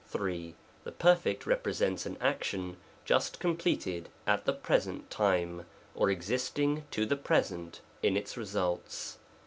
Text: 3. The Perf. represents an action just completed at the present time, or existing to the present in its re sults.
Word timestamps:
3. 0.07 0.55
The 0.83 0.91
Perf. 0.91 1.45
represents 1.45 2.07
an 2.07 2.17
action 2.19 2.77
just 3.05 3.39
completed 3.39 4.09
at 4.25 4.45
the 4.45 4.53
present 4.53 5.11
time, 5.11 5.67
or 5.93 6.09
existing 6.09 6.85
to 6.89 7.05
the 7.05 7.15
present 7.15 7.81
in 8.01 8.17
its 8.17 8.35
re 8.35 8.45
sults. 8.45 9.17